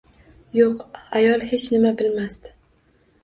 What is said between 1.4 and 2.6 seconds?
hech nima bilmasdi